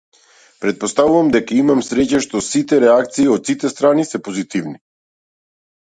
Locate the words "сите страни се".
3.53-4.25